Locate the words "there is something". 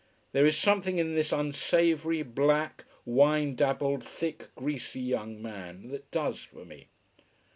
0.31-0.97